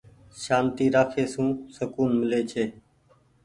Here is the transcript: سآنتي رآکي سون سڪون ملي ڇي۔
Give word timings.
سآنتي 0.43 0.85
رآکي 0.95 1.23
سون 1.33 1.47
سڪون 1.75 2.09
ملي 2.19 2.41
ڇي۔ 2.51 2.65